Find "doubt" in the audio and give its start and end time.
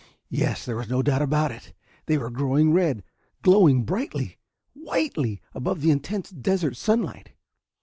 1.03-1.21